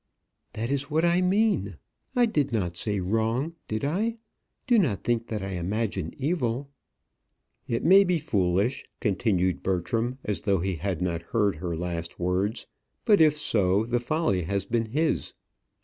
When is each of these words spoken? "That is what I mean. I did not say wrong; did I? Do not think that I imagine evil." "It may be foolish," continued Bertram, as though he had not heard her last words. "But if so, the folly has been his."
"That 0.53 0.71
is 0.71 0.89
what 0.89 1.05
I 1.05 1.21
mean. 1.21 1.77
I 2.15 2.25
did 2.25 2.51
not 2.51 2.75
say 2.75 2.99
wrong; 2.99 3.53
did 3.67 3.85
I? 3.85 4.17
Do 4.65 4.79
not 4.79 5.03
think 5.03 5.27
that 5.27 5.43
I 5.43 5.49
imagine 5.51 6.11
evil." 6.17 6.71
"It 7.67 7.83
may 7.83 8.03
be 8.03 8.17
foolish," 8.17 8.83
continued 8.99 9.61
Bertram, 9.61 10.17
as 10.23 10.41
though 10.41 10.57
he 10.59 10.77
had 10.77 11.03
not 11.03 11.21
heard 11.21 11.57
her 11.57 11.75
last 11.77 12.19
words. 12.19 12.65
"But 13.05 13.21
if 13.21 13.37
so, 13.37 13.85
the 13.85 13.99
folly 13.99 14.41
has 14.41 14.65
been 14.65 14.87
his." 14.87 15.35